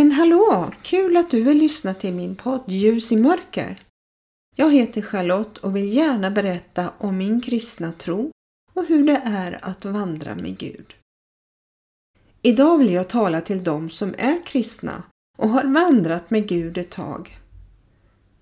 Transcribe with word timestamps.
Men 0.00 0.12
hallå! 0.12 0.70
Kul 0.82 1.16
att 1.16 1.30
du 1.30 1.42
vill 1.42 1.58
lyssna 1.58 1.94
till 1.94 2.14
min 2.14 2.36
podd 2.36 2.62
Ljus 2.66 3.12
i 3.12 3.16
mörker. 3.16 3.82
Jag 4.56 4.72
heter 4.72 5.02
Charlotte 5.02 5.58
och 5.58 5.76
vill 5.76 5.96
gärna 5.96 6.30
berätta 6.30 6.92
om 6.98 7.16
min 7.16 7.40
kristna 7.40 7.92
tro 7.92 8.30
och 8.74 8.86
hur 8.86 9.06
det 9.06 9.22
är 9.24 9.64
att 9.64 9.84
vandra 9.84 10.34
med 10.34 10.58
Gud. 10.58 10.94
Idag 12.42 12.78
vill 12.78 12.92
jag 12.92 13.08
tala 13.08 13.40
till 13.40 13.64
dem 13.64 13.90
som 13.90 14.14
är 14.18 14.42
kristna 14.46 15.02
och 15.38 15.48
har 15.48 15.64
vandrat 15.64 16.30
med 16.30 16.48
Gud 16.48 16.78
ett 16.78 16.90
tag. 16.90 17.38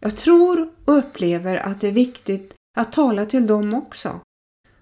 Jag 0.00 0.16
tror 0.16 0.70
och 0.84 0.98
upplever 0.98 1.56
att 1.56 1.80
det 1.80 1.88
är 1.88 1.92
viktigt 1.92 2.54
att 2.77 2.92
tala 2.92 3.27
till 3.27 3.46
dem 3.46 3.74
också. 3.74 4.20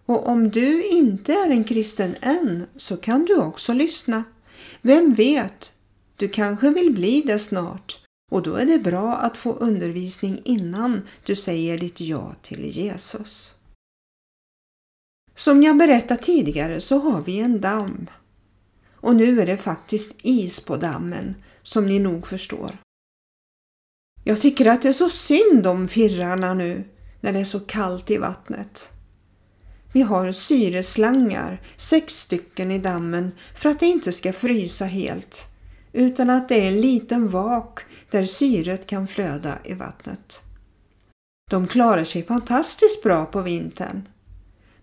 Och 0.07 0.29
om 0.29 0.51
du 0.51 0.85
inte 0.85 1.33
är 1.33 1.51
en 1.51 1.65
kristen 1.65 2.15
än 2.21 2.67
så 2.77 2.97
kan 2.97 3.25
du 3.25 3.37
också 3.37 3.73
lyssna. 3.73 4.25
Vem 4.83 5.15
vet, 5.15 5.73
du 6.17 6.29
kanske 6.29 6.71
vill 6.71 6.95
bli 6.95 7.23
det 7.27 7.39
snart 7.39 7.99
och 8.33 8.43
då 8.43 8.55
är 8.55 8.67
det 8.67 8.79
bra 8.79 9.17
att 9.17 9.37
få 9.37 9.53
undervisning 9.53 10.43
innan 10.45 11.03
du 11.25 11.37
säger 11.37 11.79
ditt 11.79 12.01
ja 12.01 12.35
till 12.43 12.65
Jesus. 12.69 13.55
Som 15.37 15.63
jag 15.63 15.77
berättat 15.77 16.23
tidigare 16.23 16.81
så 16.81 16.99
har 16.99 17.21
vi 17.21 17.39
en 17.39 17.61
damm. 17.61 18.07
Och 18.95 19.17
nu 19.17 19.41
är 19.41 19.47
det 19.47 19.57
faktiskt 19.57 20.17
is 20.23 20.61
på 20.61 20.77
dammen, 20.77 21.35
som 21.63 21.87
ni 21.87 21.99
nog 21.99 22.27
förstår. 22.27 22.79
Jag 24.25 24.41
tycker 24.41 24.67
att 24.67 24.83
det 24.83 24.89
är 24.89 24.93
så 24.93 25.09
synd 25.09 25.67
om 25.67 25.89
firrarna 25.89 26.55
nu 26.55 26.85
när 27.21 27.33
det 27.33 27.39
är 27.41 27.45
så 27.45 27.61
kallt 27.61 28.11
i 28.11 28.17
vattnet. 28.17 28.93
Vi 29.93 30.03
har 30.03 30.33
syreslangar, 30.33 31.63
sex 31.77 32.15
stycken 32.15 32.71
i 32.71 32.79
dammen 32.79 33.33
för 33.55 33.69
att 33.69 33.81
det 33.81 33.87
inte 33.87 34.13
ska 34.13 34.33
frysa 34.33 34.85
helt 34.85 35.56
utan 35.93 36.31
att 36.31 36.49
det 36.49 36.61
är 36.61 36.69
en 36.69 36.77
liten 36.77 37.29
vak 37.29 37.81
där 38.11 38.25
syret 38.25 38.87
kan 38.87 39.07
flöda 39.07 39.59
i 39.65 39.75
vattnet. 39.75 40.41
De 41.51 41.67
klarar 41.67 42.05
sig 42.05 42.23
fantastiskt 42.23 43.03
bra 43.03 43.25
på 43.25 43.41
vintern. 43.41 44.09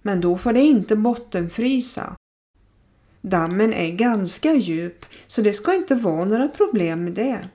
Men 0.02 0.22
då 0.22 0.38
får 0.38 0.54
det 0.54 0.62
inte 0.62 0.96
bottenfrysa. 0.96 2.16
Dammen 3.22 3.74
är 3.74 3.92
ganska 3.92 4.54
djup 4.54 5.06
så 5.28 5.42
det 5.42 5.54
ska 5.54 5.76
inte 5.76 5.96
vara 5.96 6.26
några 6.26 6.48
problem 6.48 7.04
med 7.04 7.14
det. 7.14 7.50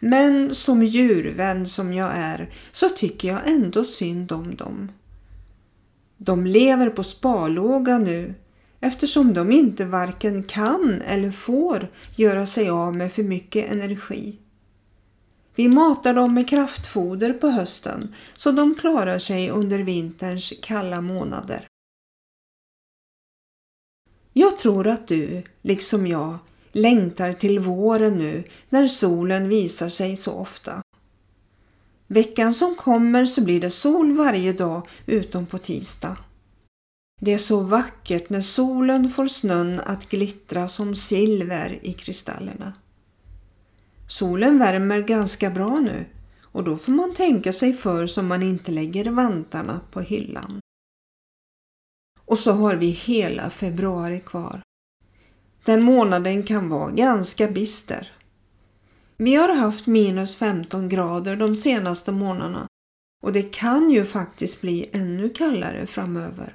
Men 0.00 0.54
som 0.54 0.82
djurvän 0.82 1.66
som 1.66 1.94
jag 1.94 2.10
är 2.14 2.50
så 2.72 2.88
tycker 2.88 3.28
jag 3.28 3.48
ändå 3.48 3.84
synd 3.84 4.32
om 4.32 4.54
dem. 4.54 4.92
De 6.16 6.46
lever 6.46 6.90
på 6.90 7.02
sparlåga 7.02 7.98
nu 7.98 8.34
eftersom 8.84 9.34
de 9.34 9.52
inte 9.52 9.84
varken 9.84 10.42
kan 10.42 11.02
eller 11.02 11.30
får 11.30 11.90
göra 12.16 12.46
sig 12.46 12.70
av 12.70 12.96
med 12.96 13.12
för 13.12 13.22
mycket 13.22 13.70
energi. 13.70 14.38
Vi 15.54 15.68
matar 15.68 16.14
dem 16.14 16.34
med 16.34 16.48
kraftfoder 16.48 17.32
på 17.32 17.48
hösten 17.48 18.14
så 18.36 18.52
de 18.52 18.74
klarar 18.74 19.18
sig 19.18 19.50
under 19.50 19.78
vinterns 19.78 20.52
kalla 20.62 21.00
månader. 21.00 21.66
Jag 24.32 24.58
tror 24.58 24.86
att 24.86 25.06
du, 25.08 25.42
liksom 25.62 26.06
jag, 26.06 26.38
längtar 26.72 27.32
till 27.32 27.58
våren 27.58 28.18
nu 28.18 28.44
när 28.68 28.86
solen 28.86 29.48
visar 29.48 29.88
sig 29.88 30.16
så 30.16 30.32
ofta. 30.32 30.82
Veckan 32.06 32.54
som 32.54 32.74
kommer 32.74 33.24
så 33.24 33.44
blir 33.44 33.60
det 33.60 33.70
sol 33.70 34.16
varje 34.16 34.52
dag 34.52 34.88
utom 35.06 35.46
på 35.46 35.58
tisdag. 35.58 36.16
Det 37.20 37.32
är 37.34 37.38
så 37.38 37.60
vackert 37.60 38.30
när 38.30 38.40
solen 38.40 39.10
får 39.10 39.26
snön 39.26 39.80
att 39.80 40.08
glittra 40.08 40.68
som 40.68 40.94
silver 40.94 41.78
i 41.82 41.92
kristallerna. 41.92 42.72
Solen 44.08 44.58
värmer 44.58 45.02
ganska 45.02 45.50
bra 45.50 45.80
nu 45.80 46.06
och 46.42 46.64
då 46.64 46.76
får 46.76 46.92
man 46.92 47.14
tänka 47.14 47.52
sig 47.52 47.72
för 47.72 48.06
så 48.06 48.22
man 48.22 48.42
inte 48.42 48.72
lägger 48.72 49.10
vantarna 49.10 49.80
på 49.90 50.00
hyllan. 50.00 50.60
Och 52.24 52.38
så 52.38 52.52
har 52.52 52.76
vi 52.76 52.86
hela 52.86 53.50
februari 53.50 54.20
kvar. 54.20 54.62
Den 55.64 55.82
månaden 55.82 56.42
kan 56.42 56.68
vara 56.68 56.90
ganska 56.90 57.48
bister. 57.48 58.12
Vi 59.16 59.34
har 59.34 59.56
haft 59.56 59.86
minus 59.86 60.36
15 60.36 60.88
grader 60.88 61.36
de 61.36 61.56
senaste 61.56 62.12
månaderna 62.12 62.66
och 63.22 63.32
det 63.32 63.42
kan 63.42 63.90
ju 63.90 64.04
faktiskt 64.04 64.60
bli 64.60 64.90
ännu 64.92 65.28
kallare 65.28 65.86
framöver. 65.86 66.53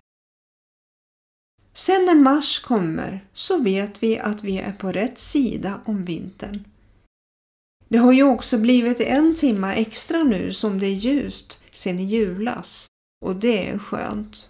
Sen 1.80 2.06
när 2.06 2.16
mars 2.16 2.60
kommer 2.60 3.26
så 3.34 3.58
vet 3.58 4.04
vi 4.04 4.20
att 4.20 4.44
vi 4.44 4.58
är 4.58 4.72
på 4.72 4.92
rätt 4.92 5.20
sida 5.20 5.82
om 5.86 6.06
vintern. 6.06 6.64
Det 7.88 7.98
har 7.98 8.12
ju 8.12 8.24
också 8.24 8.58
blivit 8.58 9.00
en 9.00 9.36
timma 9.36 9.76
extra 9.76 10.24
nu 10.24 10.54
som 10.54 10.80
det 10.80 10.86
är 10.86 10.94
ljust 10.94 11.64
sen 11.72 12.00
i 12.00 12.04
julas 12.04 12.88
och 13.26 13.36
det 13.36 13.70
är 13.70 13.78
skönt. 13.78 14.50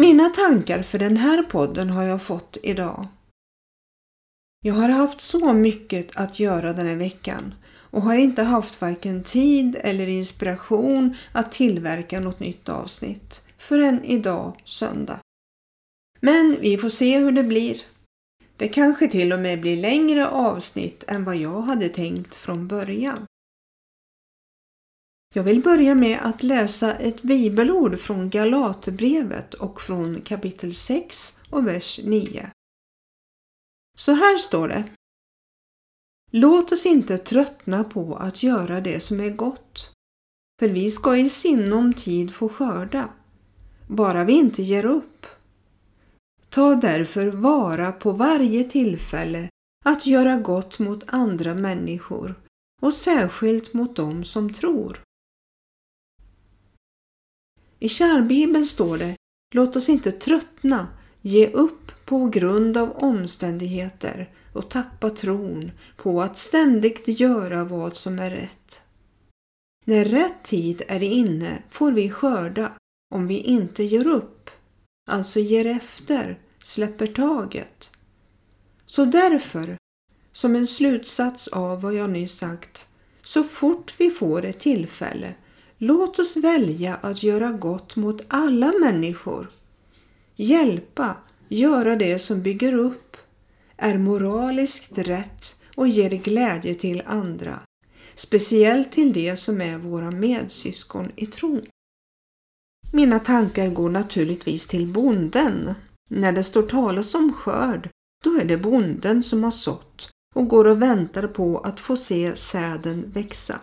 Mina 0.00 0.28
tankar 0.28 0.82
för 0.82 0.98
den 0.98 1.16
här 1.16 1.42
podden 1.42 1.90
har 1.90 2.02
jag 2.02 2.22
fått 2.22 2.56
idag. 2.62 3.06
Jag 4.64 4.74
har 4.74 4.88
haft 4.88 5.20
så 5.20 5.52
mycket 5.52 6.16
att 6.16 6.40
göra 6.40 6.72
den 6.72 6.86
här 6.86 6.96
veckan 6.96 7.54
och 7.70 8.02
har 8.02 8.14
inte 8.14 8.42
haft 8.42 8.80
varken 8.80 9.24
tid 9.24 9.76
eller 9.80 10.06
inspiration 10.06 11.16
att 11.32 11.52
tillverka 11.52 12.20
något 12.20 12.40
nytt 12.40 12.68
avsnitt 12.68 13.44
förrän 13.58 14.04
idag 14.04 14.62
söndag. 14.64 15.20
Men 16.20 16.56
vi 16.60 16.78
får 16.78 16.88
se 16.88 17.18
hur 17.18 17.32
det 17.32 17.44
blir. 17.44 17.82
Det 18.56 18.68
kanske 18.68 19.08
till 19.08 19.32
och 19.32 19.40
med 19.40 19.60
blir 19.60 19.76
längre 19.76 20.28
avsnitt 20.28 21.04
än 21.06 21.24
vad 21.24 21.36
jag 21.36 21.60
hade 21.60 21.88
tänkt 21.88 22.34
från 22.34 22.68
början. 22.68 23.26
Jag 25.34 25.42
vill 25.42 25.62
börja 25.62 25.94
med 25.94 26.18
att 26.22 26.42
läsa 26.42 26.94
ett 26.94 27.22
bibelord 27.22 27.98
från 27.98 28.30
Galaterbrevet 28.30 29.54
och 29.54 29.80
från 29.80 30.20
kapitel 30.20 30.74
6 30.74 31.40
och 31.50 31.66
vers 31.66 32.00
9. 32.04 32.50
Så 33.98 34.12
här 34.12 34.38
står 34.38 34.68
det. 34.68 34.84
Låt 36.30 36.72
oss 36.72 36.86
inte 36.86 37.18
tröttna 37.18 37.84
på 37.84 38.16
att 38.16 38.42
göra 38.42 38.80
det 38.80 39.00
som 39.00 39.20
är 39.20 39.30
gott, 39.30 39.92
för 40.60 40.68
vi 40.68 40.90
ska 40.90 41.16
i 41.16 41.28
sinom 41.28 41.94
tid 41.94 42.34
få 42.34 42.48
skörda, 42.48 43.08
bara 43.88 44.24
vi 44.24 44.32
inte 44.32 44.62
ger 44.62 44.84
upp. 44.84 45.26
Ta 46.48 46.74
därför 46.74 47.26
vara 47.26 47.92
på 47.92 48.12
varje 48.12 48.64
tillfälle 48.64 49.48
att 49.84 50.06
göra 50.06 50.36
gott 50.36 50.78
mot 50.78 51.04
andra 51.06 51.54
människor 51.54 52.34
och 52.82 52.94
särskilt 52.94 53.72
mot 53.72 53.96
dem 53.96 54.24
som 54.24 54.52
tror. 54.52 55.00
I 57.80 57.88
kärbibeln 57.88 58.66
står 58.66 58.98
det 58.98 59.16
Låt 59.54 59.76
oss 59.76 59.88
inte 59.88 60.12
tröttna, 60.12 60.88
ge 61.20 61.50
upp 61.50 62.04
på 62.04 62.26
grund 62.26 62.76
av 62.76 62.90
omständigheter 62.90 64.30
och 64.52 64.70
tappa 64.70 65.10
tron 65.10 65.72
på 65.96 66.22
att 66.22 66.38
ständigt 66.38 67.20
göra 67.20 67.64
vad 67.64 67.96
som 67.96 68.18
är 68.18 68.30
rätt. 68.30 68.82
När 69.86 70.04
rätt 70.04 70.42
tid 70.42 70.82
är 70.88 71.02
inne 71.02 71.62
får 71.70 71.92
vi 71.92 72.10
skörda 72.10 72.72
om 73.14 73.26
vi 73.26 73.38
inte 73.38 73.84
ger 73.84 74.06
upp, 74.06 74.50
alltså 75.10 75.40
ger 75.40 75.66
efter, 75.66 76.38
släpper 76.62 77.06
taget. 77.06 77.92
Så 78.86 79.04
därför, 79.04 79.76
som 80.32 80.56
en 80.56 80.66
slutsats 80.66 81.48
av 81.48 81.80
vad 81.80 81.94
jag 81.94 82.10
nyss 82.10 82.38
sagt, 82.38 82.86
så 83.22 83.44
fort 83.44 83.94
vi 83.98 84.10
får 84.10 84.44
ett 84.44 84.60
tillfälle 84.60 85.34
Låt 85.82 86.18
oss 86.18 86.36
välja 86.36 86.94
att 86.94 87.22
göra 87.22 87.52
gott 87.52 87.96
mot 87.96 88.20
alla 88.28 88.72
människor. 88.80 89.50
Hjälpa, 90.36 91.16
göra 91.48 91.96
det 91.96 92.18
som 92.18 92.42
bygger 92.42 92.72
upp, 92.72 93.16
är 93.76 93.98
moraliskt 93.98 94.98
rätt 94.98 95.56
och 95.74 95.88
ger 95.88 96.10
glädje 96.10 96.74
till 96.74 97.02
andra, 97.06 97.60
speciellt 98.14 98.92
till 98.92 99.12
de 99.12 99.36
som 99.36 99.60
är 99.60 99.78
våra 99.78 100.10
medsyskon 100.10 101.12
i 101.16 101.26
tron. 101.26 101.62
Mina 102.92 103.18
tankar 103.18 103.68
går 103.70 103.90
naturligtvis 103.90 104.66
till 104.66 104.86
bonden 104.86 105.74
när 106.10 106.32
det 106.32 106.42
står 106.42 106.62
talas 106.62 107.14
om 107.14 107.32
skörd 107.32 107.88
då 108.24 108.40
är 108.40 108.44
det 108.44 108.56
bonden 108.56 109.22
som 109.22 109.44
har 109.44 109.50
sått 109.50 110.10
och 110.34 110.48
går 110.48 110.66
och 110.66 110.82
väntar 110.82 111.26
på 111.26 111.58
att 111.58 111.80
få 111.80 111.96
se 111.96 112.36
säden 112.36 113.10
växa. 113.12 113.60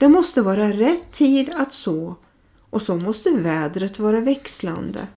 Det 0.00 0.08
måste 0.08 0.42
vara 0.42 0.72
rätt 0.72 1.12
tid 1.12 1.50
att 1.54 1.72
så 1.72 2.16
och 2.70 2.82
så 2.82 2.96
måste 2.96 3.30
vädret 3.30 3.98
vara 3.98 4.20
växlande. 4.20 5.08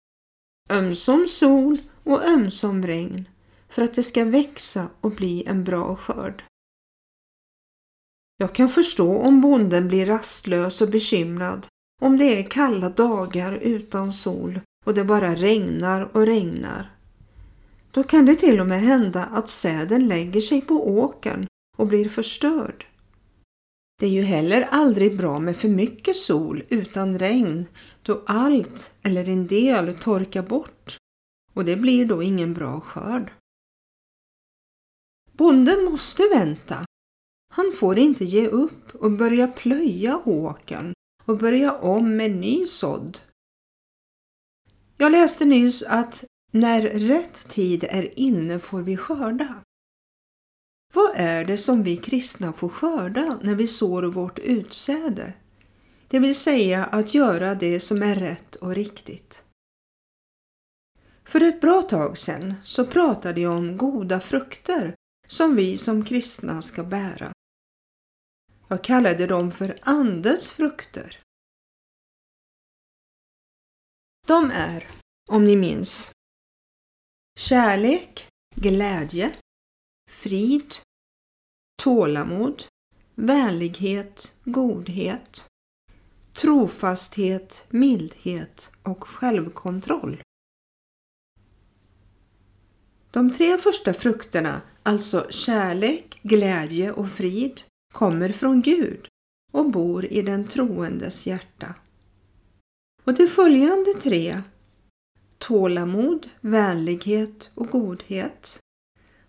Ömsom 0.70 1.28
sol 1.28 1.78
och 2.04 2.26
ömsom 2.26 2.84
regn 2.84 3.30
för 3.70 3.82
att 3.82 3.94
det 3.94 4.04
ska 4.04 4.26
växa 4.26 4.88
och 5.02 5.12
bli 5.12 5.44
en 5.48 5.64
bra 5.64 5.96
skörd. 5.96 6.44
Jag 8.38 8.56
kan 8.56 8.70
förstå 8.70 9.18
om 9.18 9.42
bonden 9.42 9.88
blir 9.88 10.06
rastlös 10.06 10.82
och 10.82 10.90
bekymrad 10.90 11.68
om 12.02 12.18
det 12.18 12.40
är 12.40 12.44
kalla 12.44 12.90
dagar 12.90 13.54
utan 13.54 14.12
sol 14.12 14.60
och 14.86 14.94
det 14.94 15.04
bara 15.04 15.36
regnar 15.36 16.18
och 16.18 16.26
regnar. 16.26 16.92
Då 17.92 18.04
kan 18.04 18.26
det 18.26 18.36
till 18.36 18.60
och 18.60 18.68
med 18.68 18.82
hända 18.82 19.24
att 19.24 19.50
säden 19.50 20.08
lägger 20.08 20.42
sig 20.42 20.62
på 20.62 20.90
åkern 20.90 21.48
och 21.78 21.88
blir 21.88 22.10
förstörd. 22.10 22.86
Det 24.00 24.06
är 24.06 24.10
ju 24.10 24.22
heller 24.22 24.68
aldrig 24.72 25.18
bra 25.18 25.40
med 25.40 25.58
för 25.58 25.70
mycket 25.70 26.16
sol 26.16 26.64
utan 26.70 27.20
regn 27.20 27.66
då 28.02 28.24
allt 28.28 28.92
eller 29.02 29.30
en 29.30 29.48
del 29.48 29.98
torkar 29.98 30.44
bort 30.44 30.98
och 31.54 31.66
det 31.66 31.76
blir 31.76 32.06
då 32.06 32.24
ingen 32.24 32.54
bra 32.54 32.80
skörd. 32.80 33.32
Bonden 35.32 35.86
måste 35.86 36.24
vänta. 36.34 36.86
Han 37.54 37.74
får 37.76 37.98
inte 37.98 38.26
ge 38.26 38.48
upp 38.48 38.96
och 38.96 39.12
börja 39.12 39.48
plöja 39.48 40.22
åkern 40.26 40.94
och 41.26 41.38
börja 41.38 41.78
om 41.78 42.16
med 42.16 42.32
ny 42.32 42.66
sådd. 42.66 43.20
Jag 44.98 45.12
läste 45.12 45.46
nyss 45.46 45.84
att 45.84 46.24
när 46.52 46.82
rätt 46.82 47.50
tid 47.50 47.84
är 47.84 48.20
inne 48.20 48.60
får 48.60 48.82
vi 48.82 48.98
skörda. 48.98 49.64
Vad 50.94 51.12
är 51.16 51.46
det 51.46 51.58
som 51.58 51.84
vi 51.84 51.98
kristna 51.98 52.54
får 52.54 52.70
skörda 52.70 53.40
när 53.42 53.56
vi 53.56 53.68
sår 53.68 54.04
vårt 54.04 54.40
utsäde? 54.40 55.34
Det 56.08 56.20
vill 56.20 56.36
säga 56.36 56.86
att 56.86 57.14
göra 57.14 57.56
det 57.56 57.80
som 57.80 58.04
är 58.04 58.16
rätt 58.16 58.56
och 58.56 58.76
riktigt. 58.76 59.44
För 61.24 61.44
ett 61.44 61.62
bra 61.62 61.82
tag 61.82 62.18
sedan 62.18 62.54
så 62.64 62.86
pratade 62.86 63.42
jag 63.42 63.58
om 63.58 63.78
goda 63.78 64.20
frukter 64.20 64.96
som 65.28 65.56
vi 65.56 65.78
som 65.78 66.06
kristna 66.06 66.62
ska 66.62 66.84
bära. 66.84 67.32
Jag 68.68 68.84
kallade 68.84 69.28
dem 69.28 69.52
för 69.52 69.80
Andens 69.82 70.52
frukter. 70.52 71.20
De 74.28 74.52
är, 74.52 74.88
om 75.30 75.46
ni 75.46 75.56
minns, 75.56 76.12
kärlek, 77.40 78.28
glädje, 78.56 79.36
frid, 80.08 80.76
tålamod, 81.84 82.64
vänlighet, 83.16 84.36
godhet, 84.44 85.48
trofasthet, 86.34 87.66
mildhet 87.70 88.72
och 88.84 89.04
självkontroll. 89.04 90.22
De 93.12 93.34
tre 93.34 93.58
första 93.58 93.94
frukterna, 93.94 94.62
alltså 94.84 95.28
kärlek, 95.30 96.20
glädje 96.24 96.92
och 96.92 97.12
frid, 97.12 97.62
kommer 97.94 98.30
från 98.30 98.62
Gud 98.62 99.08
och 99.54 99.72
bor 99.72 100.06
i 100.06 100.22
den 100.22 100.48
troendes 100.48 101.28
hjärta. 101.28 101.76
Och 103.04 103.14
de 103.14 103.28
följande 103.28 103.94
tre, 103.94 104.42
tålamod, 105.38 106.30
vänlighet 106.42 107.52
och 107.56 107.68
godhet, 107.68 108.60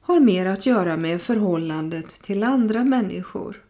har 0.08 0.20
mer 0.20 0.46
att 0.46 0.66
göra 0.66 0.96
med 0.96 1.22
förhållandet 1.22 2.08
till 2.08 2.42
andra 2.42 2.84
människor. 2.84 3.64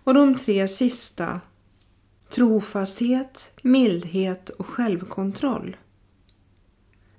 Och 0.00 0.14
de 0.14 0.34
tre 0.34 0.68
sista, 0.68 1.40
trofasthet, 2.30 3.58
mildhet 3.62 4.50
och 4.50 4.66
självkontroll, 4.66 5.76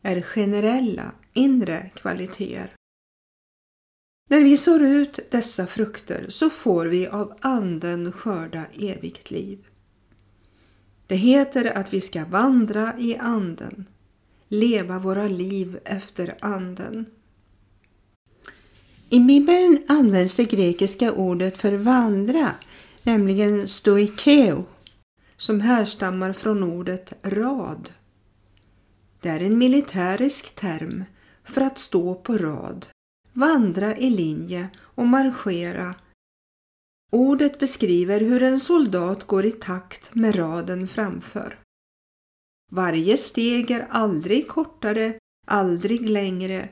är 0.01 0.21
generella 0.21 1.11
inre 1.33 1.91
kvaliteter. 1.95 2.75
När 4.29 4.41
vi 4.41 4.57
sår 4.57 4.81
ut 4.81 5.19
dessa 5.31 5.67
frukter 5.67 6.25
så 6.29 6.49
får 6.49 6.85
vi 6.85 7.07
av 7.07 7.37
anden 7.41 8.11
skörda 8.11 8.65
evigt 8.73 9.31
liv. 9.31 9.67
Det 11.07 11.15
heter 11.15 11.65
att 11.77 11.93
vi 11.93 12.01
ska 12.01 12.25
vandra 12.25 12.99
i 12.99 13.17
anden, 13.17 13.85
leva 14.47 14.99
våra 14.99 15.27
liv 15.27 15.79
efter 15.85 16.37
anden. 16.41 17.05
I 19.15 19.19
Bibeln 19.19 19.83
används 19.87 20.35
det 20.35 20.43
grekiska 20.43 21.11
ordet 21.11 21.57
för 21.57 21.71
vandra, 21.71 22.51
nämligen 23.03 23.67
stoikeo, 23.67 24.65
som 25.37 25.61
härstammar 25.61 26.33
från 26.33 26.63
ordet 26.63 27.13
rad. 27.21 27.89
Det 29.21 29.29
är 29.29 29.39
en 29.39 29.57
militärisk 29.57 30.55
term 30.55 31.03
för 31.43 31.61
att 31.61 31.77
stå 31.77 32.15
på 32.15 32.37
rad, 32.37 32.87
vandra 33.33 33.97
i 33.97 34.09
linje 34.09 34.69
och 34.79 35.07
marschera. 35.07 35.95
Ordet 37.11 37.59
beskriver 37.59 38.19
hur 38.19 38.43
en 38.43 38.59
soldat 38.59 39.23
går 39.23 39.45
i 39.45 39.51
takt 39.51 40.15
med 40.15 40.35
raden 40.35 40.87
framför. 40.87 41.59
Varje 42.71 43.17
steg 43.17 43.71
är 43.71 43.87
aldrig 43.89 44.47
kortare, 44.47 45.13
aldrig 45.47 46.09
längre, 46.09 46.69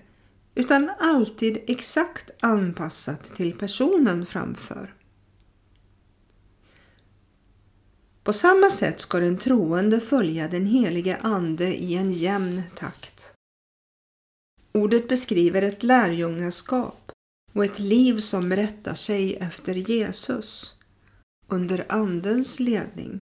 utan 0.56 0.92
alltid 1.00 1.64
exakt 1.68 2.32
anpassat 2.40 3.24
till 3.24 3.58
personen 3.58 4.26
framför. 4.26 4.96
På 8.24 8.34
samma 8.34 8.70
sätt 8.70 9.00
ska 9.00 9.20
den 9.20 9.38
troende 9.38 10.00
följa 10.00 10.48
den 10.48 10.66
helige 10.66 11.18
Ande 11.18 11.76
i 11.76 11.96
en 11.96 12.14
jämn 12.14 12.62
takt. 12.76 13.34
Ordet 14.72 15.08
beskriver 15.08 15.62
ett 15.62 15.84
lärjungaskap 15.84 17.12
och 17.54 17.66
ett 17.66 17.80
liv 17.80 18.20
som 18.20 18.56
rättar 18.56 18.94
sig 18.94 19.36
efter 19.36 19.74
Jesus 19.74 20.80
under 21.48 21.86
Andens 21.92 22.60
ledning. 22.60 23.20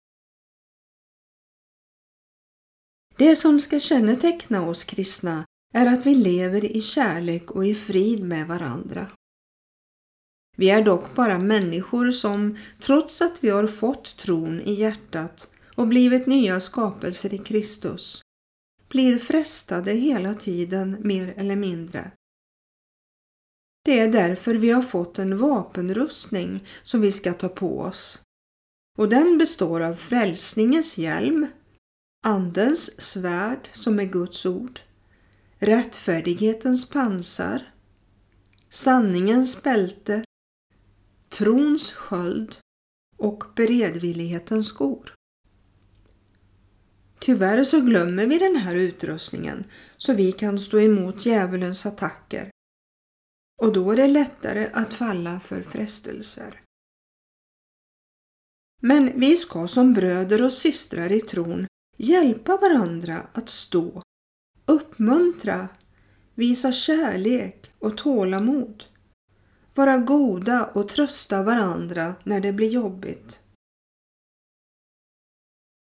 Det 3.17 3.35
som 3.35 3.59
ska 3.61 3.79
känneteckna 3.79 4.67
oss 4.67 4.83
kristna 4.83 5.45
är 5.77 5.85
att 5.85 6.05
vi 6.05 6.15
lever 6.15 6.65
i 6.65 6.81
kärlek 6.81 7.51
och 7.51 7.65
i 7.65 7.75
frid 7.75 8.23
med 8.23 8.47
varandra. 8.47 9.07
Vi 10.55 10.69
är 10.69 10.81
dock 10.81 11.15
bara 11.15 11.39
människor 11.39 12.11
som, 12.11 12.57
trots 12.79 13.21
att 13.21 13.43
vi 13.43 13.49
har 13.49 13.67
fått 13.67 14.17
tron 14.17 14.61
i 14.61 14.73
hjärtat 14.73 15.51
och 15.75 15.87
blivit 15.87 16.27
nya 16.27 16.59
skapelser 16.59 17.33
i 17.33 17.37
Kristus, 17.37 18.21
blir 18.89 19.17
frestade 19.17 19.91
hela 19.91 20.33
tiden 20.33 20.97
mer 20.99 21.33
eller 21.37 21.55
mindre. 21.55 22.11
Det 23.85 23.99
är 23.99 24.11
därför 24.11 24.55
vi 24.55 24.69
har 24.69 24.81
fått 24.81 25.19
en 25.19 25.37
vapenrustning 25.37 26.67
som 26.83 27.01
vi 27.01 27.11
ska 27.11 27.33
ta 27.33 27.49
på 27.49 27.79
oss. 27.79 28.21
Och 28.97 29.09
den 29.09 29.37
består 29.37 29.81
av 29.81 29.93
frälsningens 29.93 30.97
hjälm, 30.97 31.47
Andens 32.25 33.01
svärd 33.01 33.69
som 33.71 33.99
är 33.99 34.05
Guds 34.05 34.45
ord, 34.45 34.79
rättfärdighetens 35.59 36.89
pansar, 36.89 37.61
sanningens 38.69 39.63
bälte, 39.63 40.23
trons 41.29 41.93
sköld 41.93 42.57
och 43.17 43.43
beredvillighetens 43.55 44.67
skor. 44.67 45.13
Tyvärr 47.19 47.63
så 47.63 47.81
glömmer 47.81 48.27
vi 48.27 48.37
den 48.37 48.55
här 48.55 48.75
utrustningen 48.75 49.65
så 49.97 50.13
vi 50.13 50.31
kan 50.31 50.59
stå 50.59 50.79
emot 50.79 51.25
djävulens 51.25 51.85
attacker. 51.85 52.49
Och 53.61 53.73
då 53.73 53.91
är 53.91 53.95
det 53.95 54.07
lättare 54.07 54.69
att 54.73 54.93
falla 54.93 55.39
för 55.39 55.61
frestelser. 55.61 56.61
Men 58.81 59.19
vi 59.19 59.35
ska 59.35 59.67
som 59.67 59.93
bröder 59.93 60.41
och 60.41 60.53
systrar 60.53 61.11
i 61.11 61.21
tron 61.21 61.67
hjälpa 61.97 62.57
varandra 62.57 63.27
att 63.33 63.49
stå, 63.49 64.01
uppmuntra, 64.67 65.69
visa 66.35 66.71
kärlek 66.71 67.71
och 67.79 67.97
tålamod, 67.97 68.83
vara 69.75 69.97
goda 69.97 70.65
och 70.65 70.89
trösta 70.89 71.43
varandra 71.43 72.15
när 72.23 72.39
det 72.39 72.53
blir 72.53 72.69
jobbigt. 72.69 73.39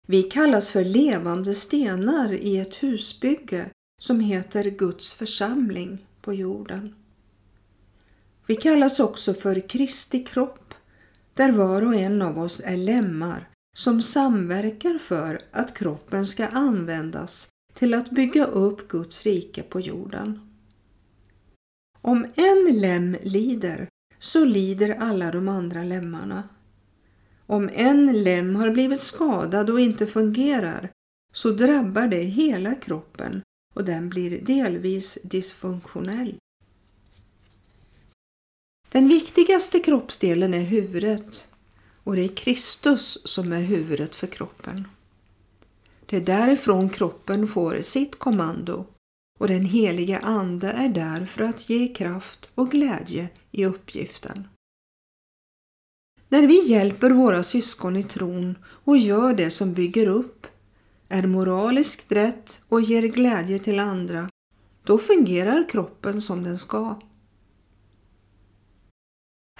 Vi 0.07 0.23
kallas 0.23 0.71
för 0.71 0.85
levande 0.85 1.55
stenar 1.55 2.33
i 2.33 2.59
ett 2.59 2.75
husbygge 2.75 3.71
som 4.01 4.21
heter 4.21 4.65
Guds 4.65 5.15
församling 5.15 6.07
på 6.21 6.35
jorden. 6.35 6.95
Vi 8.47 8.57
kallas 8.57 9.01
också 9.01 9.35
för 9.35 9.69
Kristi 9.69 10.25
kropp, 10.25 10.75
där 11.35 11.53
var 11.53 11.87
och 11.87 11.95
en 11.95 12.23
av 12.23 12.39
oss 12.39 12.61
är 12.65 12.77
lemmar 12.77 13.49
som 13.77 14.03
samverkar 14.03 14.99
för 14.99 15.41
att 15.51 15.79
kroppen 15.79 16.27
ska 16.27 16.47
användas 16.47 17.54
till 17.75 17.95
att 17.95 18.11
bygga 18.11 18.47
upp 18.47 18.89
Guds 18.89 19.27
rike 19.27 19.63
på 19.63 19.81
jorden. 19.81 20.41
Om 22.01 22.27
en 22.35 22.81
lem 22.81 23.17
lider 23.23 23.89
så 24.19 24.45
lider 24.45 24.91
alla 24.91 25.31
de 25.31 25.49
andra 25.49 25.83
lemmarna. 25.83 26.49
Om 27.47 27.71
en 27.73 28.23
lem 28.23 28.57
har 28.57 28.71
blivit 28.71 29.01
skadad 29.01 29.71
och 29.71 29.81
inte 29.81 30.07
fungerar 30.07 30.91
så 31.33 31.51
drabbar 31.51 32.07
det 32.07 32.23
hela 32.23 32.75
kroppen 32.75 33.43
och 33.75 33.85
den 33.85 34.09
blir 34.09 34.41
delvis 34.41 35.19
dysfunktionell. 35.23 36.35
Den 38.93 39.09
viktigaste 39.09 39.81
kroppsdelen 39.81 40.55
är 40.55 40.63
huvudet 40.63 41.49
och 42.05 42.17
det 42.17 42.25
är 42.25 42.37
Kristus 42.37 43.19
som 43.25 43.53
är 43.53 43.61
huvudet 43.61 44.15
för 44.15 44.27
kroppen. 44.27 44.89
Det 46.07 46.17
är 46.17 46.21
därifrån 46.21 46.91
kroppen 46.91 47.47
får 47.47 47.81
sitt 47.81 48.19
kommando 48.19 48.87
och 49.41 49.49
den 49.49 49.65
heliga 49.65 50.19
Ande 50.19 50.71
är 50.71 50.89
där 50.89 51.27
för 51.27 51.45
att 51.45 51.71
ge 51.71 51.89
kraft 51.89 52.51
och 52.55 52.71
glädje 52.71 53.29
i 53.51 53.67
uppgiften. 53.67 54.49
När 56.29 56.47
vi 56.47 56.69
hjälper 56.69 57.11
våra 57.11 57.43
syskon 57.43 57.97
i 57.97 58.03
tron 58.03 58.59
och 58.65 58.99
gör 58.99 59.35
det 59.35 59.51
som 59.51 59.75
bygger 59.75 60.07
upp, 60.07 60.47
är 61.09 61.27
moraliskt 61.27 62.13
rätt 62.13 62.65
och 62.69 62.81
ger 62.81 63.03
glädje 63.03 63.59
till 63.59 63.79
andra, 63.79 64.31
då 64.85 64.99
fungerar 64.99 65.69
kroppen 65.69 66.21
som 66.21 66.45
den 66.45 66.59
ska. 66.59 67.01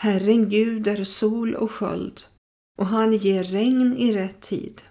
Herren 0.01 0.49
Gud 0.49 0.87
är 0.89 1.05
sol 1.05 1.55
och 1.55 1.71
sköld 1.71 2.21
och 2.79 2.87
han 2.87 3.13
ger 3.13 3.45
regn 3.45 3.97
i 3.97 4.13
rätt 4.13 4.41
tid. 4.41 4.83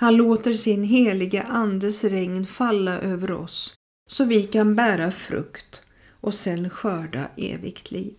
Han 0.00 0.16
låter 0.16 0.52
sin 0.52 0.84
heliga 0.84 1.42
Andes 1.42 2.04
regn 2.04 2.46
falla 2.46 3.00
över 3.00 3.32
oss 3.32 3.74
så 4.10 4.24
vi 4.24 4.42
kan 4.46 4.74
bära 4.74 5.10
frukt 5.10 5.82
och 6.10 6.34
sen 6.34 6.70
skörda 6.70 7.30
evigt 7.36 7.90
liv. 7.90 8.16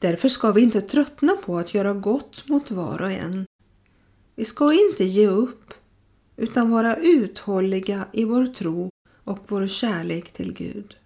Därför 0.00 0.28
ska 0.28 0.52
vi 0.52 0.62
inte 0.62 0.80
tröttna 0.80 1.36
på 1.36 1.58
att 1.58 1.74
göra 1.74 1.94
gott 1.94 2.48
mot 2.48 2.70
var 2.70 3.02
och 3.02 3.10
en. 3.10 3.46
Vi 4.34 4.44
ska 4.44 4.72
inte 4.72 5.04
ge 5.04 5.26
upp 5.26 5.74
utan 6.36 6.70
vara 6.70 6.96
uthålliga 6.96 8.08
i 8.12 8.24
vår 8.24 8.46
tro 8.46 8.90
och 9.24 9.38
vår 9.48 9.66
kärlek 9.66 10.32
till 10.32 10.52
Gud. 10.52 10.96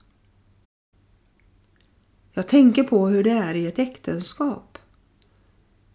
Jag 2.32 2.48
tänker 2.48 2.84
på 2.84 3.08
hur 3.08 3.24
det 3.24 3.30
är 3.30 3.56
i 3.56 3.66
ett 3.66 3.78
äktenskap. 3.78 4.67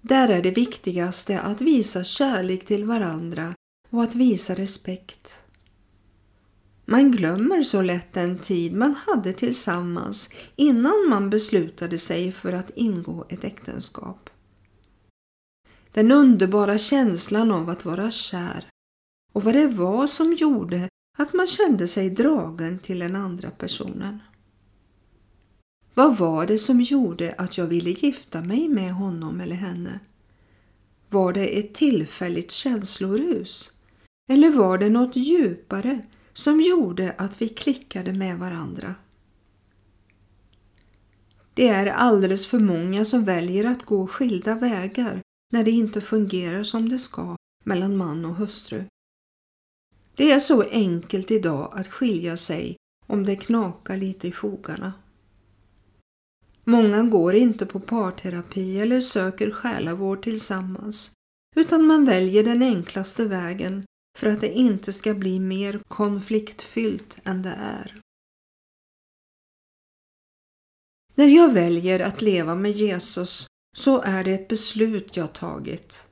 Där 0.06 0.30
är 0.30 0.42
det 0.42 0.52
viktigaste 0.52 1.42
att 1.42 1.62
visa 1.62 2.04
kärlek 2.04 2.66
till 2.66 2.86
varandra 2.86 3.56
och 3.90 4.04
att 4.04 4.16
visa 4.16 4.56
respekt. 4.56 5.44
Man 6.86 7.12
glömmer 7.12 7.62
så 7.62 7.82
lätt 7.82 8.14
den 8.14 8.38
tid 8.38 8.76
man 8.76 8.96
hade 8.96 9.34
tillsammans 9.34 10.30
innan 10.56 11.10
man 11.10 11.30
beslutade 11.30 11.98
sig 11.98 12.32
för 12.32 12.54
att 12.54 12.72
ingå 12.76 13.26
ett 13.30 13.44
äktenskap. 13.44 14.30
Den 15.92 16.12
underbara 16.12 16.78
känslan 16.78 17.52
av 17.52 17.70
att 17.70 17.86
vara 17.86 18.12
kär 18.12 18.70
och 19.34 19.44
vad 19.44 19.54
det 19.54 19.68
var 19.68 20.08
som 20.08 20.34
gjorde 20.34 20.90
att 21.18 21.34
man 21.34 21.48
kände 21.48 21.88
sig 21.88 22.10
dragen 22.10 22.80
till 22.80 23.00
den 23.00 23.16
andra 23.16 23.52
personen. 23.52 24.20
Vad 25.94 26.18
var 26.18 26.46
det 26.46 26.58
som 26.58 26.82
gjorde 26.82 27.36
att 27.38 27.58
jag 27.58 27.66
ville 27.66 27.90
gifta 27.90 28.42
mig 28.42 28.70
med 28.70 28.94
honom 28.94 29.42
eller 29.42 29.56
henne? 29.56 30.00
Var 31.10 31.34
det 31.34 31.60
ett 31.60 31.74
tillfälligt 31.74 32.52
känslorus? 32.52 33.72
Eller 34.30 34.50
var 34.50 34.78
det 34.78 34.90
något 34.90 35.16
djupare 35.16 36.06
som 36.34 36.62
gjorde 36.62 37.16
att 37.18 37.42
vi 37.42 37.50
klickade 37.50 38.14
med 38.14 38.40
varandra? 38.40 38.96
Det 41.54 41.68
är 41.68 41.88
alldeles 41.88 42.48
för 42.48 42.60
många 42.60 43.06
som 43.06 43.26
väljer 43.26 43.66
att 43.66 43.86
gå 43.86 44.08
skilda 44.08 44.56
vägar 44.56 45.22
när 45.52 45.64
det 45.64 45.72
inte 45.72 46.02
fungerar 46.02 46.64
som 46.64 46.90
det 46.90 47.00
ska 47.00 47.36
mellan 47.64 47.98
man 47.98 48.26
och 48.26 48.36
hustru. 48.36 48.84
Det 50.16 50.32
är 50.32 50.40
så 50.40 50.62
enkelt 50.62 51.32
idag 51.32 51.74
att 51.76 51.88
skilja 51.88 52.38
sig 52.38 52.76
om 53.08 53.26
det 53.26 53.36
knakar 53.36 53.98
lite 53.98 54.28
i 54.28 54.32
fogarna. 54.32 54.94
Många 56.64 57.04
går 57.04 57.36
inte 57.36 57.66
på 57.66 57.80
parterapi 57.80 58.80
eller 58.80 59.02
söker 59.02 59.52
själavård 59.52 60.24
tillsammans 60.24 61.12
utan 61.56 61.86
man 61.86 62.06
väljer 62.06 62.44
den 62.44 62.62
enklaste 62.62 63.26
vägen 63.26 63.86
för 64.18 64.28
att 64.28 64.42
det 64.42 64.54
inte 64.54 64.94
ska 64.94 65.14
bli 65.14 65.40
mer 65.40 65.82
konfliktfyllt 65.88 67.18
än 67.24 67.42
det 67.42 67.58
är. 67.60 68.02
När 71.16 71.28
jag 71.28 71.54
väljer 71.54 72.00
att 72.00 72.22
leva 72.22 72.56
med 72.56 72.72
Jesus 72.72 73.48
så 73.78 74.02
är 74.02 74.24
det 74.24 74.34
ett 74.34 74.48
beslut 74.48 75.18
jag 75.18 75.34
tagit. 75.34 76.04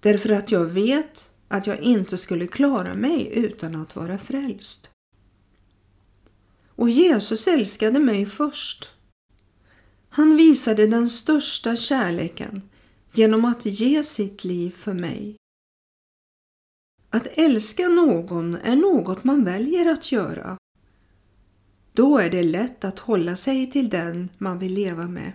Därför 0.00 0.28
att 0.28 0.50
jag 0.50 0.64
vet 0.64 1.30
att 1.48 1.66
jag 1.66 1.80
inte 1.80 2.16
skulle 2.16 2.46
klara 2.46 2.94
mig 2.94 3.30
utan 3.34 3.76
att 3.76 3.96
vara 3.96 4.18
frälst. 4.18 4.90
Och 6.68 6.90
Jesus 6.90 7.48
älskade 7.48 8.00
mig 8.00 8.26
först. 8.26 8.95
Han 10.16 10.36
visade 10.36 10.86
den 10.86 11.08
största 11.08 11.76
kärleken 11.76 12.62
genom 13.12 13.44
att 13.44 13.66
ge 13.66 14.02
sitt 14.02 14.44
liv 14.44 14.70
för 14.70 14.94
mig. 14.94 15.36
Att 17.10 17.26
älska 17.26 17.88
någon 17.88 18.54
är 18.54 18.76
något 18.76 19.24
man 19.24 19.44
väljer 19.44 19.92
att 19.92 20.12
göra. 20.12 20.58
Då 21.92 22.18
är 22.18 22.30
det 22.30 22.42
lätt 22.42 22.84
att 22.84 22.98
hålla 22.98 23.36
sig 23.36 23.70
till 23.70 23.88
den 23.88 24.28
man 24.38 24.58
vill 24.58 24.72
leva 24.72 25.08
med. 25.08 25.32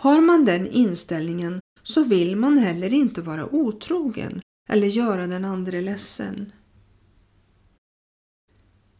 Har 0.00 0.20
man 0.20 0.44
den 0.44 0.66
inställningen 0.66 1.60
så 1.82 2.04
vill 2.04 2.36
man 2.36 2.58
heller 2.58 2.92
inte 2.92 3.20
vara 3.22 3.54
otrogen 3.54 4.40
eller 4.68 4.86
göra 4.86 5.26
den 5.26 5.44
andra 5.44 5.80
ledsen. 5.80 6.52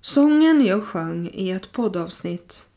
Sången 0.00 0.66
jag 0.66 0.82
sjöng 0.82 1.28
i 1.28 1.50
ett 1.50 1.72
poddavsnitt 1.72 2.70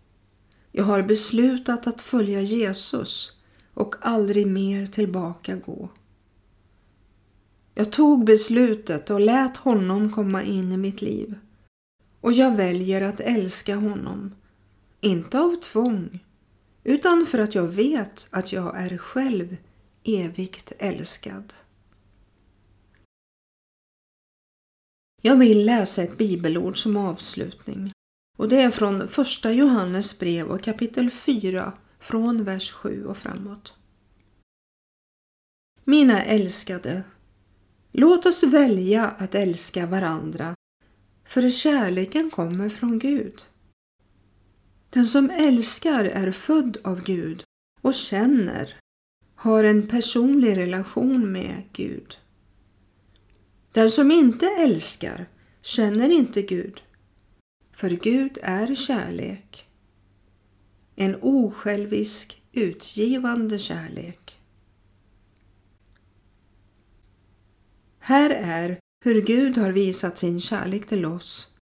jag 0.71 0.83
har 0.83 1.01
beslutat 1.01 1.87
att 1.87 2.01
följa 2.01 2.41
Jesus 2.41 3.37
och 3.73 3.95
aldrig 4.01 4.47
mer 4.47 4.87
tillbaka 4.87 5.55
gå. 5.55 5.89
Jag 7.73 7.91
tog 7.91 8.25
beslutet 8.25 9.09
och 9.09 9.19
lät 9.19 9.57
honom 9.57 10.11
komma 10.11 10.43
in 10.43 10.71
i 10.71 10.77
mitt 10.77 11.01
liv. 11.01 11.35
Och 12.21 12.33
jag 12.33 12.55
väljer 12.55 13.01
att 13.01 13.19
älska 13.19 13.75
honom. 13.75 14.35
Inte 15.01 15.39
av 15.39 15.55
tvång, 15.55 16.19
utan 16.83 17.25
för 17.25 17.39
att 17.39 17.55
jag 17.55 17.67
vet 17.67 18.27
att 18.31 18.53
jag 18.53 18.77
är 18.77 18.97
själv 18.97 19.57
evigt 20.03 20.73
älskad. 20.79 21.53
Jag 25.21 25.35
vill 25.35 25.65
läsa 25.65 26.03
ett 26.03 26.17
bibelord 26.17 26.77
som 26.83 26.97
avslutning 26.97 27.93
och 28.39 28.49
det 28.49 28.61
är 28.61 28.71
från 28.71 29.07
första 29.07 29.51
Johannes 29.51 30.19
brev 30.19 30.47
och 30.47 30.61
kapitel 30.61 31.11
4 31.11 31.73
från 31.99 32.43
vers 32.43 32.71
7 32.71 33.05
och 33.05 33.17
framåt. 33.17 33.73
Mina 35.83 36.23
älskade, 36.23 37.03
låt 37.91 38.25
oss 38.25 38.43
välja 38.43 39.09
att 39.09 39.35
älska 39.35 39.85
varandra 39.85 40.55
för 41.25 41.49
kärleken 41.49 42.29
kommer 42.29 42.69
från 42.69 42.99
Gud. 42.99 43.41
Den 44.89 45.05
som 45.05 45.29
älskar 45.29 46.05
är 46.05 46.31
född 46.31 46.77
av 46.83 47.03
Gud 47.03 47.43
och 47.81 47.93
känner, 47.93 48.75
har 49.35 49.63
en 49.63 49.87
personlig 49.87 50.57
relation 50.57 51.31
med 51.31 51.63
Gud. 51.73 52.17
Den 53.71 53.89
som 53.89 54.11
inte 54.11 54.45
älskar 54.45 55.29
känner 55.61 56.09
inte 56.09 56.41
Gud, 56.41 56.81
för 57.79 57.89
Gud 57.89 58.37
är 58.41 58.75
kärlek. 58.75 59.67
En 60.95 61.15
osjälvisk, 61.21 62.41
utgivande 62.51 63.59
kärlek. 63.59 64.39
Här 67.99 68.29
är 68.29 68.79
hur 69.05 69.21
Gud 69.21 69.57
har 69.57 69.71
visat 69.71 70.17
sin 70.17 70.39
kärlek 70.39 70.87
till 70.87 71.05
oss. 71.05 71.53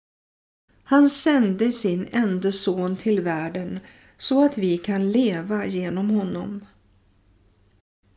Han 0.83 1.09
sände 1.09 1.71
sin 1.71 2.07
enda 2.11 2.51
son 2.51 2.97
till 2.97 3.21
världen 3.21 3.79
så 4.17 4.45
att 4.45 4.57
vi 4.57 4.77
kan 4.77 5.11
leva 5.11 5.65
genom 5.65 6.09
honom. 6.09 6.65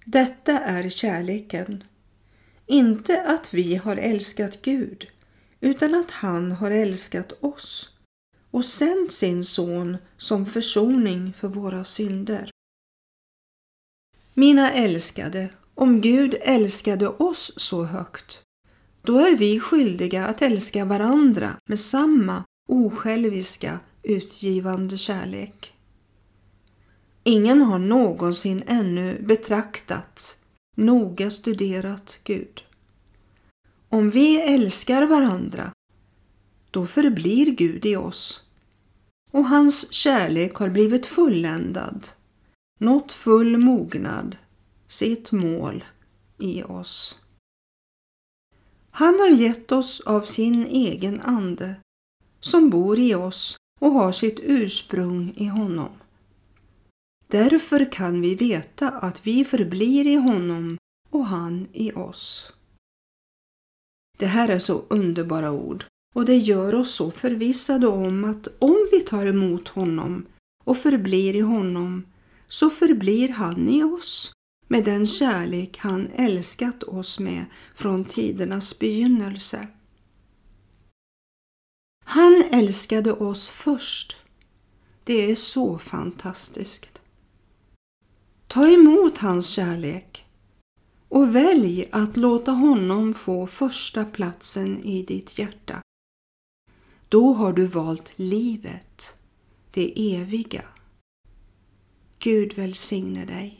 Detta 0.04 0.58
är 0.58 0.88
kärleken. 0.88 1.84
Inte 2.66 3.22
att 3.22 3.54
vi 3.54 3.76
har 3.76 3.96
älskat 3.96 4.62
Gud, 4.62 5.06
utan 5.60 5.94
att 5.94 6.10
han 6.10 6.52
har 6.52 6.70
älskat 6.70 7.32
oss 7.40 7.89
och 8.50 8.64
sänt 8.64 9.12
sin 9.12 9.44
son 9.44 9.98
som 10.16 10.46
försoning 10.46 11.32
för 11.32 11.48
våra 11.48 11.84
synder. 11.84 12.50
Mina 14.34 14.72
älskade, 14.72 15.48
om 15.74 16.00
Gud 16.00 16.34
älskade 16.40 17.08
oss 17.08 17.52
så 17.56 17.84
högt, 17.84 18.42
då 19.02 19.18
är 19.18 19.36
vi 19.36 19.60
skyldiga 19.60 20.26
att 20.26 20.42
älska 20.42 20.84
varandra 20.84 21.56
med 21.68 21.80
samma 21.80 22.44
osjälviska, 22.68 23.80
utgivande 24.02 24.96
kärlek. 24.98 25.74
Ingen 27.24 27.62
har 27.62 27.78
någonsin 27.78 28.62
ännu 28.66 29.22
betraktat, 29.22 30.38
noga 30.76 31.30
studerat 31.30 32.20
Gud. 32.24 32.62
Om 33.88 34.10
vi 34.10 34.40
älskar 34.40 35.06
varandra, 35.06 35.72
då 36.70 36.86
förblir 36.86 37.46
Gud 37.50 37.86
i 37.86 37.96
oss 37.96 38.50
och 39.30 39.44
hans 39.44 39.92
kärlek 39.92 40.54
har 40.54 40.68
blivit 40.68 41.06
fulländad, 41.06 42.08
nått 42.78 43.12
full 43.12 43.58
mognad, 43.58 44.36
sitt 44.86 45.32
mål 45.32 45.84
i 46.38 46.62
oss. 46.62 47.20
Han 48.90 49.20
har 49.20 49.28
gett 49.28 49.72
oss 49.72 50.00
av 50.00 50.22
sin 50.22 50.66
egen 50.66 51.20
ande 51.20 51.74
som 52.40 52.70
bor 52.70 52.98
i 52.98 53.14
oss 53.14 53.56
och 53.80 53.92
har 53.92 54.12
sitt 54.12 54.40
ursprung 54.42 55.34
i 55.36 55.46
honom. 55.46 55.90
Därför 57.26 57.92
kan 57.92 58.20
vi 58.20 58.34
veta 58.34 58.90
att 58.90 59.26
vi 59.26 59.44
förblir 59.44 60.06
i 60.06 60.14
honom 60.14 60.78
och 61.10 61.26
han 61.26 61.68
i 61.72 61.92
oss. 61.92 62.52
Det 64.18 64.26
här 64.26 64.48
är 64.48 64.58
så 64.58 64.84
underbara 64.88 65.52
ord 65.52 65.84
och 66.14 66.24
det 66.24 66.36
gör 66.36 66.74
oss 66.74 66.94
så 66.94 67.10
förvissade 67.10 67.86
om 67.86 68.24
att 68.24 68.48
om 68.58 68.88
vi 68.92 69.00
tar 69.00 69.26
emot 69.26 69.68
honom 69.68 70.26
och 70.64 70.76
förblir 70.76 71.36
i 71.36 71.40
honom 71.40 72.06
så 72.48 72.70
förblir 72.70 73.28
han 73.28 73.68
i 73.68 73.82
oss 73.82 74.32
med 74.68 74.84
den 74.84 75.06
kärlek 75.06 75.78
han 75.78 76.08
älskat 76.14 76.82
oss 76.82 77.20
med 77.20 77.44
från 77.74 78.04
tidernas 78.04 78.78
begynnelse. 78.78 79.68
Han 82.04 82.42
älskade 82.50 83.12
oss 83.12 83.50
först. 83.50 84.16
Det 85.04 85.30
är 85.30 85.34
så 85.34 85.78
fantastiskt. 85.78 87.02
Ta 88.46 88.68
emot 88.68 89.18
hans 89.18 89.50
kärlek 89.50 90.26
och 91.08 91.36
välj 91.36 91.88
att 91.92 92.16
låta 92.16 92.52
honom 92.52 93.14
få 93.14 93.46
första 93.46 94.04
platsen 94.04 94.84
i 94.84 95.02
ditt 95.02 95.38
hjärta. 95.38 95.82
Då 97.10 97.32
har 97.32 97.52
du 97.52 97.66
valt 97.66 98.12
livet, 98.16 99.14
det 99.70 100.14
eviga. 100.16 100.64
Gud 102.18 102.54
välsigne 102.56 103.24
dig. 103.24 103.58